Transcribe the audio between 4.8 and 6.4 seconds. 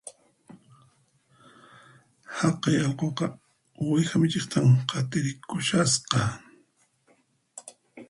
qatirikushasqa